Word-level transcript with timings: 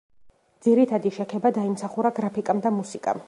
ძირითადი 0.67 1.11
შექება 1.17 1.53
დაიმსახურა 1.59 2.13
გრაფიკამ 2.21 2.65
და 2.67 2.75
მუსიკამ. 2.81 3.19